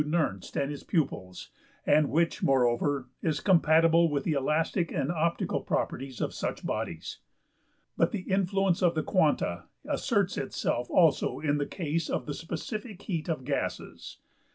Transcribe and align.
~Nernst 0.03 0.55
and 0.59 0.71
his 0.71 0.81
pupils, 0.83 1.51
and 1.85 2.09
which, 2.09 2.41
moreover, 2.41 3.07
is 3.21 3.39
compatible 3.39 4.09
with 4.09 4.23
the 4.23 4.31
elastic 4.33 4.91
and 4.91 5.11
optical 5.11 5.61
properties 5.61 6.19
of 6.21 6.33
such 6.33 6.65
bodies. 6.65 7.19
But 7.97 8.11
the 8.11 8.21
influence 8.21 8.81
of 8.81 8.95
the 8.95 9.03
quanta 9.03 9.65
asserts 9.87 10.39
itself 10.39 10.89
also 10.89 11.37
in 11.39 11.59
the 11.59 11.67
case 11.67 12.09
of 12.09 12.25
the 12.25 12.33
specific 12.33 12.99
heat 13.03 13.29
of 13.29 13.45
gases. 13.45 14.17